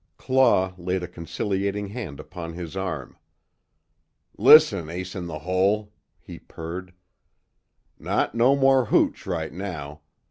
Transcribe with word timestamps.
Claw 0.17 0.73
laid 0.79 1.03
a 1.03 1.07
conciliating 1.07 1.89
hand 1.89 2.19
upon 2.19 2.53
his 2.53 2.75
arm: 2.75 3.17
"Listen, 4.35 4.89
Ace 4.89 5.13
In 5.13 5.27
The 5.27 5.37
Hole," 5.37 5.93
he 6.19 6.39
purred, 6.39 6.91
"Not 7.99 8.33
no 8.33 8.55
more 8.55 8.85
hooch 8.85 9.27
right 9.27 9.53
now. 9.53 10.01